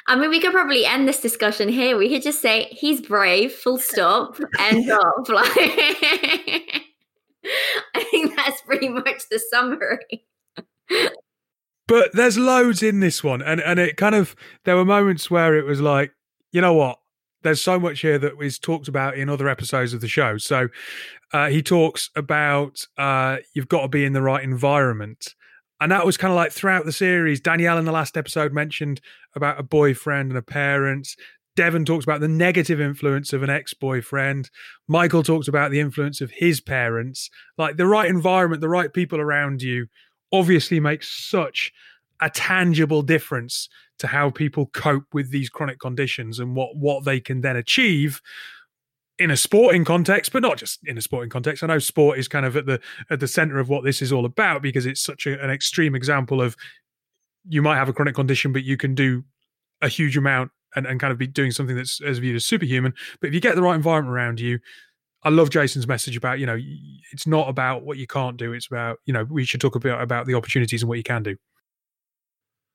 [0.08, 1.98] I mean, we could probably end this discussion here.
[1.98, 5.30] We could just say he's brave, full stop, end of.
[5.30, 5.52] Like,
[7.96, 10.26] I think that's pretty much the summary.
[11.88, 15.56] But there's loads in this one, and and it kind of there were moments where
[15.56, 16.12] it was like,
[16.52, 17.00] you know what?
[17.44, 20.38] There's so much here that is talked about in other episodes of the show.
[20.38, 20.68] So
[21.34, 25.36] uh, he talks about uh, you've got to be in the right environment.
[25.80, 27.40] And that was kind of like throughout the series.
[27.40, 29.00] Danielle in the last episode mentioned
[29.36, 31.10] about a boyfriend and a parent.
[31.56, 34.50] Devon talks about the negative influence of an ex boyfriend.
[34.88, 37.30] Michael talks about the influence of his parents.
[37.58, 39.88] Like the right environment, the right people around you
[40.32, 41.72] obviously makes such
[42.22, 47.20] a tangible difference to how people cope with these chronic conditions and what what they
[47.20, 48.22] can then achieve
[49.20, 51.64] in a sporting context, but not just in a sporting context.
[51.64, 54.12] I know sport is kind of at the at the center of what this is
[54.12, 56.56] all about because it's such a, an extreme example of
[57.48, 59.24] you might have a chronic condition, but you can do
[59.82, 62.94] a huge amount and, and kind of be doing something that's as viewed as superhuman.
[63.22, 64.60] But if you get the right environment around you,
[65.24, 66.58] I love Jason's message about, you know,
[67.12, 68.54] it's not about what you can't do.
[68.54, 71.24] It's about, you know, we should talk about about the opportunities and what you can
[71.24, 71.36] do.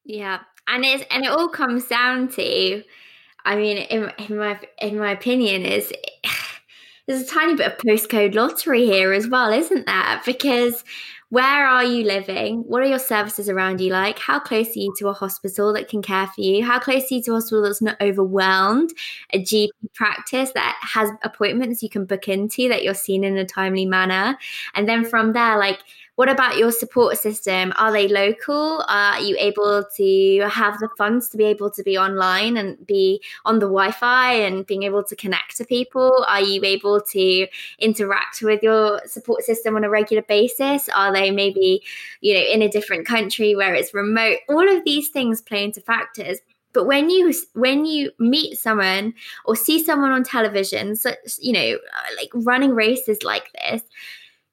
[0.05, 0.41] Yeah.
[0.67, 2.83] And it's and it all comes down to
[3.45, 5.93] I mean, in, in my in my opinion, is
[7.07, 10.23] there's a tiny bit of postcode lottery here as well, isn't there?
[10.25, 10.85] Because
[11.31, 12.59] where are you living?
[12.65, 14.19] What are your services around you like?
[14.19, 16.63] How close are you to a hospital that can care for you?
[16.63, 18.91] How close are you to a hospital that's not overwhelmed?
[19.33, 23.47] A GP practice that has appointments you can book into that you're seen in a
[23.47, 24.37] timely manner.
[24.75, 25.79] And then from there, like,
[26.17, 27.73] what about your support system?
[27.77, 28.85] Are they local?
[28.87, 33.23] Are you able to have the funds to be able to be online and be
[33.47, 36.25] on the Wi Fi and being able to connect to people?
[36.29, 37.47] Are you able to
[37.79, 40.89] interact with your support system on a regular basis?
[40.91, 41.83] Are they maybe,
[42.21, 44.39] you know, in a different country where it's remote?
[44.51, 46.39] All of these things play into factors
[46.75, 49.13] but when you when you meet someone
[49.45, 53.83] or see someone on television so you know uh, like running races like this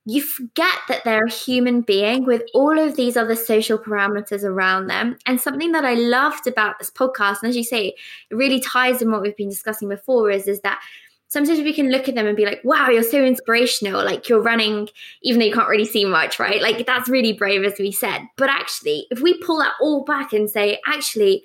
[0.10, 4.88] you forget that they're a human being with all of these other social parameters around
[4.88, 5.16] them.
[5.28, 7.94] And something that I loved about this podcast, and as you say,
[8.32, 10.82] it really ties in what we've been discussing before, is, is that
[11.28, 14.04] sometimes we can look at them and be like, wow, you're so inspirational.
[14.04, 14.90] Like you're running,
[15.22, 16.60] even though you can't really see much, right?
[16.60, 18.24] Like that's really brave, as we said.
[18.36, 21.44] But actually, if we pull that all back and say, actually,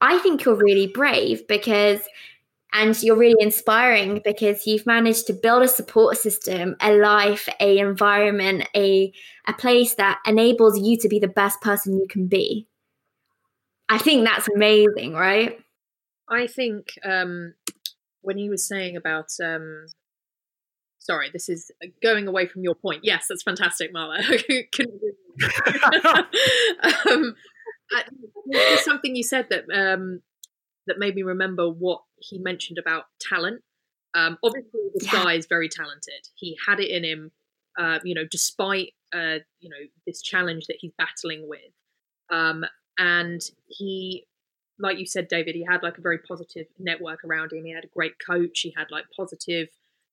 [0.00, 2.02] I think you're really brave because
[2.76, 7.78] and you're really inspiring because you've managed to build a support system a life a
[7.78, 9.12] environment a
[9.48, 12.68] a place that enables you to be the best person you can be.
[13.88, 15.58] I think that's amazing right?
[16.28, 17.54] I think um
[18.20, 19.86] when he was saying about um
[20.98, 21.70] sorry this is
[22.02, 23.04] going away from your point.
[23.04, 24.18] Yes that's fantastic marla.
[27.94, 28.02] Um,
[28.50, 30.20] there's something you said that um
[30.86, 33.62] that made me remember what he mentioned about talent.
[34.14, 35.24] Um, obviously, this yeah.
[35.24, 36.28] guy is very talented.
[36.34, 37.32] He had it in him,
[37.78, 41.72] uh, you know, despite uh, you know this challenge that he's battling with.
[42.30, 42.64] Um,
[42.98, 44.26] and he,
[44.78, 47.64] like you said, David, he had like a very positive network around him.
[47.64, 48.60] He had a great coach.
[48.60, 49.68] He had like positive,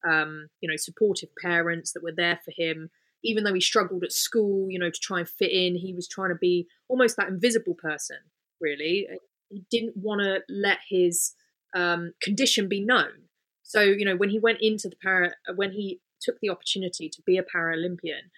[0.07, 2.89] um, you know, supportive parents that were there for him.
[3.23, 6.09] Even though he struggled at school, you know, to try and fit in, he was
[6.09, 8.17] trying to be almost that invisible person.
[8.59, 9.07] Really,
[9.53, 11.35] he didn't want to let his
[11.75, 13.29] um, condition be known.
[13.63, 17.21] So you know when he went into the para, when he took the opportunity to
[17.25, 18.31] be a Paralympian,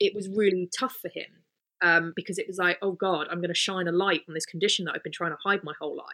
[0.00, 1.44] it was really tough for him
[1.82, 4.46] um, because it was like, oh God, I'm going to shine a light on this
[4.46, 6.06] condition that I've been trying to hide my whole life.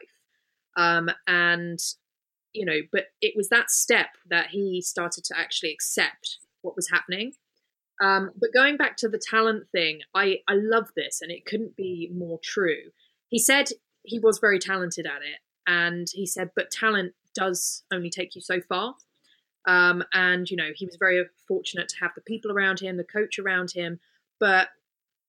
[0.77, 1.79] Um, and
[2.53, 6.91] you know, but it was that step that he started to actually accept what was
[6.91, 7.33] happening.
[8.03, 11.77] Um, but going back to the talent thing, I I love this, and it couldn't
[11.77, 12.91] be more true.
[13.29, 13.69] He said
[14.11, 18.41] he was very talented at it, and he said, but talent does only take you
[18.41, 18.97] so far.
[19.67, 23.05] Um, and you know, he was very fortunate to have the people around him, the
[23.05, 24.01] coach around him.
[24.41, 24.69] But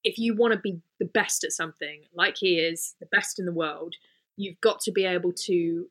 [0.02, 3.46] if you want to be the best at something, like he is, the best in
[3.46, 3.94] the world,
[4.36, 5.86] you've got to be able to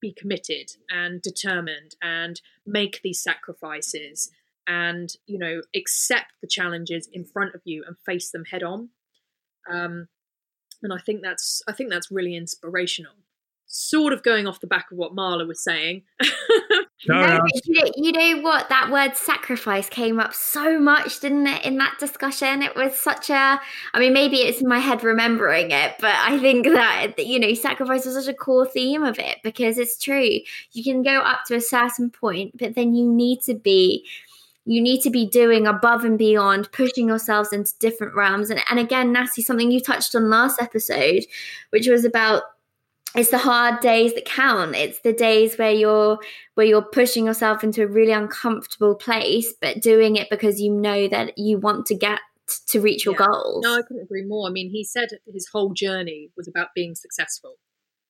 [0.00, 4.30] be committed and determined and make these sacrifices
[4.66, 8.88] and you know accept the challenges in front of you and face them head on
[9.70, 10.08] um,
[10.82, 13.12] and I think that's I think that's really inspirational.
[13.66, 16.02] Sort of going off the back of what Marla was saying.
[17.08, 17.40] no, no.
[17.96, 18.68] You, know, what?
[18.68, 22.60] That word sacrifice came up so much, didn't it, in that discussion?
[22.60, 23.58] It was such a,
[23.94, 27.54] I mean, maybe it's in my head remembering it, but I think that, you know,
[27.54, 30.40] sacrifice was such a core theme of it because it's true.
[30.72, 34.06] You can go up to a certain point, but then you need to be
[34.64, 38.50] you need to be doing above and beyond, pushing yourselves into different realms.
[38.50, 41.24] And, and again, Natty, something you touched on last episode,
[41.70, 42.44] which was about
[43.14, 44.74] it's the hard days that count.
[44.74, 46.18] It's the days where you're
[46.54, 51.08] where you're pushing yourself into a really uncomfortable place, but doing it because you know
[51.08, 52.20] that you want to get
[52.68, 53.26] to reach your yeah.
[53.26, 53.62] goals.
[53.64, 54.48] No, I couldn't agree more.
[54.48, 57.56] I mean, he said his whole journey was about being successful.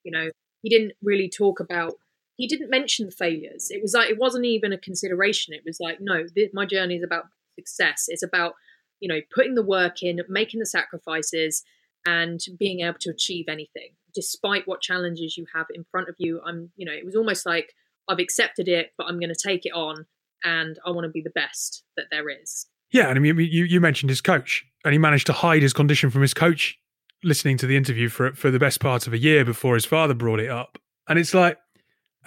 [0.05, 0.31] You know,
[0.63, 1.95] he didn't really talk about
[2.43, 3.69] he didn't mention the failures.
[3.71, 5.55] It was like it wasn't even a consideration.
[5.55, 8.07] It was like, no, my journey is about success.
[8.09, 8.55] It's about
[8.99, 11.63] you know putting the work in, making the sacrifices,
[12.05, 16.41] and being able to achieve anything despite what challenges you have in front of you.
[16.45, 17.75] I'm, you know, it was almost like
[18.09, 20.05] I've accepted it, but I'm going to take it on,
[20.43, 22.67] and I want to be the best that there is.
[22.91, 25.73] Yeah, and I mean, you you mentioned his coach, and he managed to hide his
[25.73, 26.77] condition from his coach.
[27.23, 30.13] Listening to the interview for for the best part of a year before his father
[30.13, 30.77] brought it up,
[31.09, 31.57] and it's like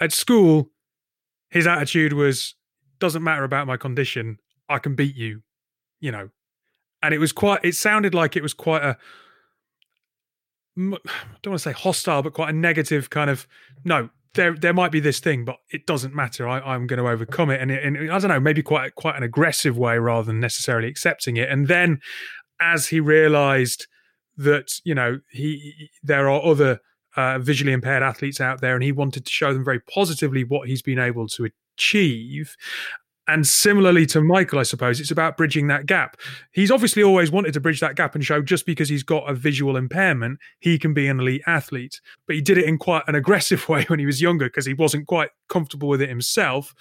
[0.00, 0.70] at school,
[1.50, 2.54] his attitude was,
[2.98, 4.38] doesn't matter about my condition,
[4.68, 5.42] I can beat you,
[6.00, 6.30] you know.
[7.02, 8.96] And it was quite, it sounded like it was quite a,
[10.78, 10.98] I
[11.42, 13.46] don't want to say hostile, but quite a negative kind of,
[13.84, 16.46] no, there there might be this thing, but it doesn't matter.
[16.46, 19.16] I, am going to overcome it, and, it, and I don't know, maybe quite quite
[19.16, 21.48] an aggressive way rather than necessarily accepting it.
[21.48, 22.00] And then,
[22.60, 23.86] as he realised
[24.36, 26.80] that you know he there are other
[27.16, 30.68] uh, visually impaired athletes out there, and he wanted to show them very positively what
[30.68, 32.56] he's been able to achieve.
[33.28, 36.16] And similarly to Michael, I suppose it's about bridging that gap.
[36.52, 39.34] He's obviously always wanted to bridge that gap and show just because he's got a
[39.34, 42.00] visual impairment, he can be an elite athlete.
[42.26, 44.74] But he did it in quite an aggressive way when he was younger because he
[44.74, 46.72] wasn't quite comfortable with it himself.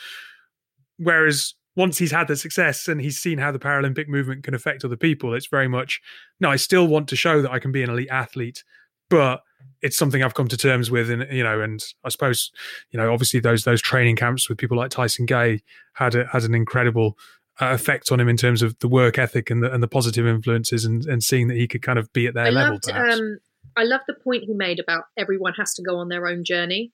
[0.97, 4.85] Whereas once he's had the success and he's seen how the Paralympic movement can affect
[4.85, 5.99] other people, it's very much,
[6.39, 8.63] no, I still want to show that I can be an elite athlete,
[9.09, 9.41] but
[9.81, 12.51] it's something I've come to terms with, and you know, and I suppose,
[12.91, 15.61] you know, obviously those those training camps with people like Tyson Gay
[15.93, 17.17] had a, had an incredible
[17.61, 20.25] uh, effect on him in terms of the work ethic and the and the positive
[20.25, 22.73] influences, and and seeing that he could kind of be at their I level.
[22.73, 23.37] loved, um,
[23.77, 26.91] I love the point he made about everyone has to go on their own journey.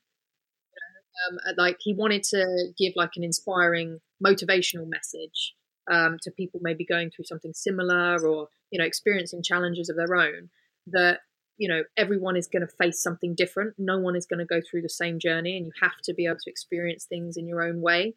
[1.30, 5.54] Um, like he wanted to give like an inspiring, motivational message
[5.92, 10.16] um, to people maybe going through something similar or you know experiencing challenges of their
[10.16, 10.50] own.
[10.88, 11.20] That
[11.62, 13.76] you know everyone is going to face something different.
[13.78, 16.26] No one is going to go through the same journey, and you have to be
[16.26, 18.16] able to experience things in your own way.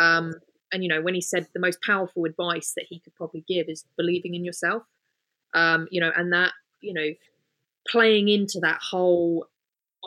[0.00, 0.34] Um,
[0.72, 3.68] and you know when he said the most powerful advice that he could probably give
[3.68, 4.84] is believing in yourself.
[5.54, 7.08] Um, you know, and that you know
[7.88, 9.48] playing into that whole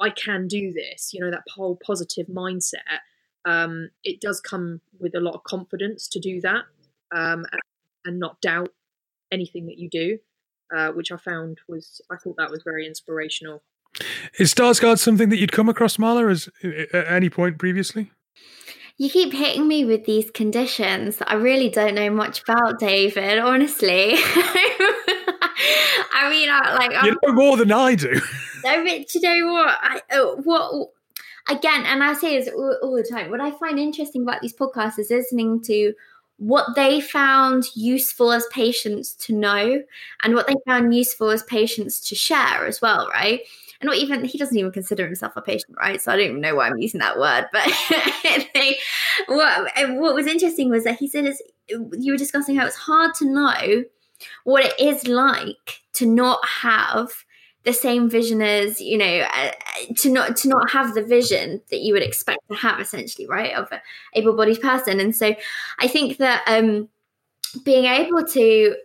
[0.02, 3.02] I can do this, you know, that whole positive mindset,
[3.46, 6.64] um, it does come with a lot of confidence to do that
[7.14, 7.62] um, and,
[8.06, 8.70] and not doubt
[9.32, 10.20] anything that you do,
[10.76, 13.64] uh, which I found was, I thought that was very inspirational.
[14.40, 16.50] Is Stargardt something that you'd come across, Marla, as
[16.94, 18.12] at any point previously?
[18.98, 23.40] You keep hitting me with these conditions that I really don't know much about, David.
[23.40, 24.14] Honestly,
[26.14, 28.22] I mean, I, like you know more than I do.
[28.64, 29.76] No, but you know what?
[29.82, 30.90] I, uh, what
[31.50, 33.32] again, and I say this all, all the time.
[33.32, 35.94] What I find interesting about these podcasts is listening to
[36.42, 39.84] what they found useful as patients to know
[40.24, 43.42] and what they found useful as patients to share as well, right?
[43.80, 46.02] And not even he doesn't even consider himself a patient, right?
[46.02, 47.46] So I don't even know why I'm using that word.
[47.54, 47.72] But
[48.56, 48.80] they,
[49.28, 53.14] what what was interesting was that he said is you were discussing how it's hard
[53.20, 53.84] to know
[54.44, 57.12] what it is like to not have
[57.64, 59.52] the same vision as you know uh,
[59.98, 63.54] to not to not have the vision that you would expect to have essentially right
[63.54, 63.82] of a
[64.14, 65.00] able-bodied person.
[65.00, 65.36] And so
[65.80, 66.90] i think that um
[67.64, 68.76] being able to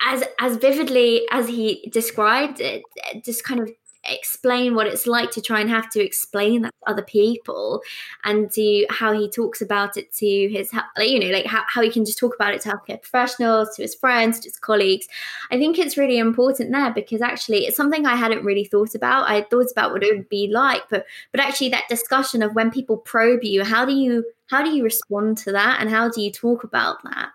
[0.00, 2.82] as as vividly as he described it
[3.24, 3.70] just kind of
[4.08, 7.82] explain what it's like to try and have to explain that to other people
[8.24, 11.90] and to how he talks about it to his you know like how, how he
[11.90, 15.06] can just talk about it to healthcare professionals to his friends to his colleagues.
[15.50, 19.28] I think it's really important there because actually it's something i hadn't really thought about.
[19.28, 22.70] I thought about what it would be like but but actually that discussion of when
[22.70, 26.20] people probe you how do you how do you respond to that and how do
[26.22, 27.30] you talk about that?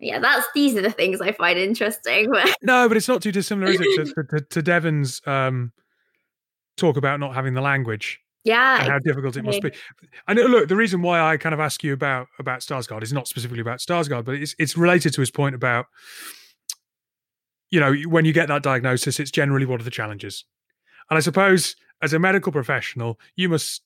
[0.00, 2.30] Yeah, that's these are the things I find interesting.
[2.62, 5.72] no, but it's not too dissimilar, is it, to, to, to Devon's um,
[6.78, 8.20] talk about not having the language.
[8.44, 9.72] Yeah, and how difficult it must be.
[10.26, 13.12] And uh, look, the reason why I kind of ask you about about Stargardt is
[13.12, 15.86] not specifically about Stargardt, but it's it's related to his point about
[17.70, 20.44] you know when you get that diagnosis, it's generally what are the challenges.
[21.10, 23.82] And I suppose as a medical professional, you must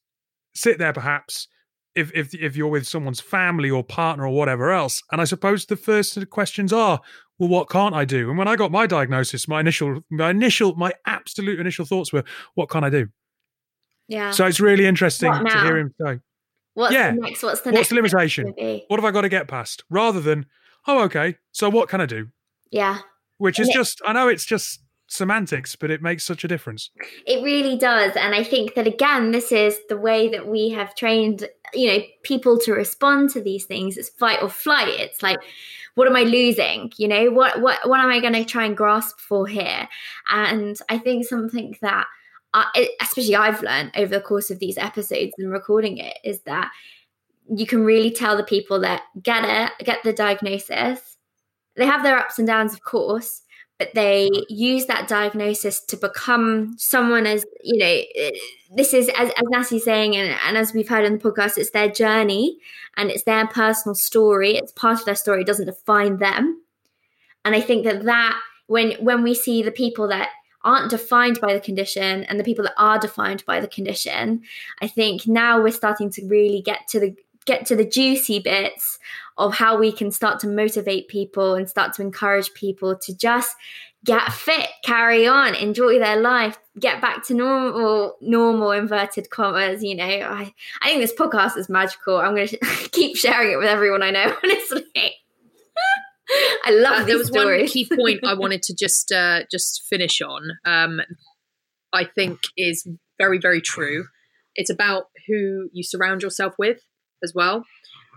[0.54, 1.48] sit there perhaps
[1.94, 5.02] if if if you're with someone's family or partner or whatever else.
[5.12, 7.00] And I suppose the first questions are,
[7.38, 8.28] well, what can't I do?
[8.28, 12.24] And when I got my diagnosis, my initial, my initial, my absolute initial thoughts were,
[12.54, 13.08] what can I do?
[14.08, 14.30] Yeah.
[14.30, 16.20] So it's really interesting to hear him say,
[16.74, 17.42] What's yeah, the next?
[17.42, 18.54] What's the what's next the limitation?
[18.88, 19.84] What have I got to get past?
[19.90, 20.46] Rather than,
[20.86, 22.28] oh, okay, so what can I do?
[22.70, 22.98] Yeah.
[23.38, 24.81] Which is just, I know it's just
[25.12, 26.90] semantics, but it makes such a difference.
[27.26, 28.16] It really does.
[28.16, 32.02] And I think that, again, this is the way that we have trained, you know,
[32.22, 33.96] people to respond to these things.
[33.96, 34.88] It's fight or flight.
[34.88, 35.38] It's like,
[35.94, 36.90] what am I losing?
[36.96, 39.86] You know, what what what am I going to try and grasp for here?
[40.30, 42.06] And I think something that,
[42.54, 46.70] I, especially I've learned over the course of these episodes and recording it, is that
[47.54, 51.18] you can really tell the people that get it, get the diagnosis.
[51.76, 53.42] They have their ups and downs, of course,
[53.82, 58.00] but they use that diagnosis to become someone as you know
[58.76, 61.70] this is as, as Nassie's saying and, and as we've heard in the podcast it's
[61.70, 62.58] their journey
[62.96, 64.54] and it's their personal story.
[64.54, 65.40] It's part of their story.
[65.40, 66.62] It doesn't define them.
[67.44, 70.28] And i think that that when when we see the people that
[70.62, 74.42] aren't defined by the condition and the people that are defined by the condition
[74.80, 79.00] i think now we're starting to really get to the get to the juicy bits
[79.38, 83.54] of how we can start to motivate people and start to encourage people to just
[84.04, 89.82] get fit, carry on, enjoy their life, get back to normal, normal inverted commas.
[89.82, 90.52] You know, I,
[90.82, 92.16] I think this podcast is magical.
[92.18, 92.58] I'm going to
[92.92, 94.84] keep sharing it with everyone I know, honestly.
[96.64, 97.60] I love uh, There was stories.
[97.62, 100.42] one key point I wanted to just uh, just finish on.
[100.64, 101.00] Um,
[101.92, 102.86] I think is
[103.18, 104.06] very very true.
[104.54, 106.78] It's about who you surround yourself with.
[107.22, 107.64] as well.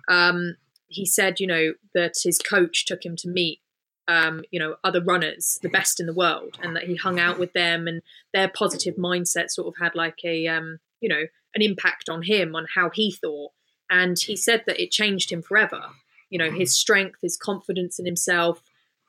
[0.07, 0.55] Um,
[0.87, 3.59] he said, you know, that his coach took him to meet,
[4.07, 7.39] um, you know, other runners, the best in the world, and that he hung out
[7.39, 8.01] with them, and
[8.33, 11.23] their positive mindset sort of had like a, um, you know,
[11.55, 13.51] an impact on him on how he thought.
[13.89, 15.81] And he said that it changed him forever.
[16.29, 18.61] You know, his strength, his confidence in himself,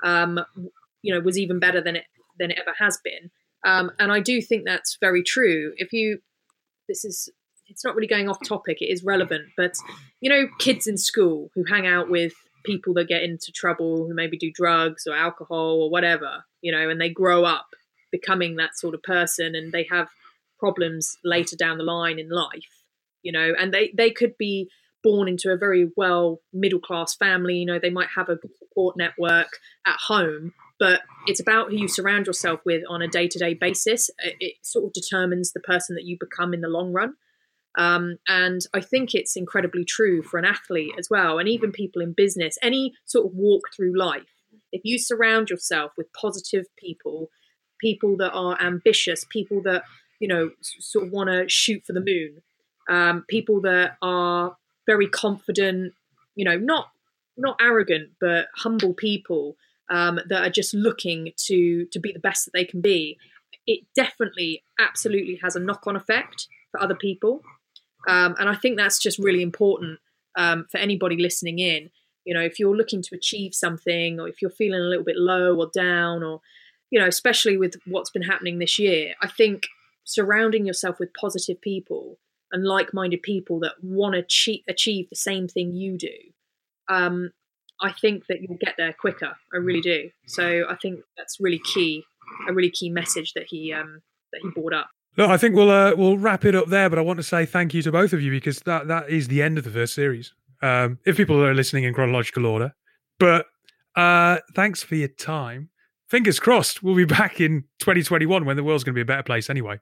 [0.05, 0.41] um,
[1.03, 2.05] you know, was even better than it
[2.39, 3.31] than it ever has been.
[3.65, 5.73] Um, and I do think that's very true.
[5.77, 6.21] If you,
[6.89, 7.31] this is
[7.69, 9.75] it's not really going off topic, it is relevant, but
[10.21, 12.33] you know, kids in school who hang out with
[12.65, 16.89] people that get into trouble, who maybe do drugs or alcohol or whatever, you know,
[16.89, 17.67] and they grow up
[18.11, 20.09] becoming that sort of person and they have
[20.59, 22.83] problems later down the line in life,
[23.23, 24.69] you know, and they, they could be
[25.03, 28.97] born into a very well middle class family, you know, they might have a support
[28.97, 29.49] network
[29.87, 33.55] at home, but it's about who you surround yourself with on a day to day
[33.55, 34.11] basis.
[34.19, 37.15] It sort of determines the person that you become in the long run.
[37.77, 42.01] Um, and I think it's incredibly true for an athlete as well, and even people
[42.03, 44.23] in business, any sort of walk through life.
[44.73, 47.31] If you surround yourself with positive people,
[47.79, 49.83] people that are ambitious, people that
[50.21, 52.43] you know sort of want to shoot for the moon,
[52.89, 54.57] um, people that are
[54.87, 55.93] very confident,
[56.35, 56.91] you know, not
[57.37, 59.57] not arrogant but humble people
[59.91, 63.19] um, that are just looking to to be the best that they can be.
[63.67, 67.43] It definitely, absolutely has a knock on effect for other people.
[68.07, 69.99] Um, and I think that's just really important
[70.37, 71.91] um, for anybody listening in.
[72.25, 75.17] You know, if you're looking to achieve something, or if you're feeling a little bit
[75.17, 76.41] low or down, or
[76.91, 79.67] you know, especially with what's been happening this year, I think
[80.05, 82.19] surrounding yourself with positive people
[82.53, 86.17] and like-minded people that want to achieve, achieve the same thing you do,
[86.89, 87.33] um,
[87.81, 89.37] I think that you'll get there quicker.
[89.53, 90.11] I really do.
[90.27, 92.05] So I think that's really key,
[92.49, 94.03] a really key message that he um,
[94.33, 94.91] that he brought up.
[95.17, 97.47] Look, I think we'll uh, we'll wrap it up there, but I want to say
[97.47, 99.95] thank you to both of you because that that is the end of the first
[99.95, 100.33] series.
[100.63, 102.75] Um, if people are listening in chronological order,
[103.19, 103.47] but
[103.95, 105.71] uh, thanks for your time.
[106.09, 109.25] Fingers crossed, we'll be back in 2021 when the world's going to be a better
[109.25, 109.75] place anyway.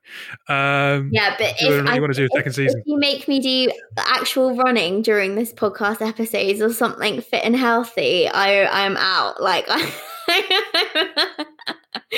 [0.49, 3.29] Um, yeah, but if you want to do a second if, season, if you make
[3.29, 8.97] me do actual running during this podcast episodes or something fit and healthy, I I'm
[8.97, 9.43] out.
[9.43, 9.69] Like.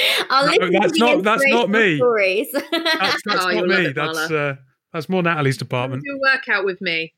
[0.30, 1.96] I'll no, that's not that's not me.
[1.96, 2.48] Stories.
[2.52, 3.92] That's, that's oh, not me.
[3.92, 4.56] That's uh,
[4.92, 6.02] that's more Natalie's department.
[6.04, 7.14] Do a workout with me.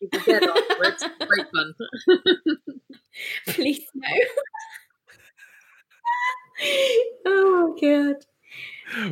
[0.00, 1.04] You can get afterwards.
[1.26, 1.74] Great fun.
[3.46, 4.08] Please no.
[7.26, 8.16] oh my god.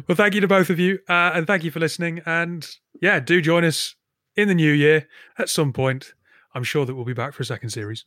[0.09, 2.21] Well, thank you to both of you, uh, and thank you for listening.
[2.27, 2.69] And
[3.01, 3.95] yeah, do join us
[4.35, 5.07] in the new year
[5.39, 6.15] at some point.
[6.55, 8.05] I'm sure that we'll be back for a second series.